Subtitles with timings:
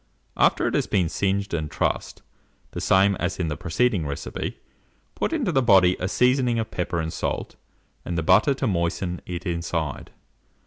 [0.35, 2.23] After it has been singed and trussed,
[2.71, 4.57] the same as in the preceding recipe,
[5.13, 7.55] put into the body a seasoning of pepper and salt,
[8.03, 10.09] and the butter to moisten it inside.